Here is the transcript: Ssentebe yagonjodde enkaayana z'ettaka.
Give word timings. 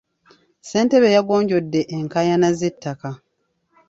Ssentebe 0.61 1.09
yagonjodde 1.15 1.81
enkaayana 1.97 2.49
z'ettaka. 2.59 3.09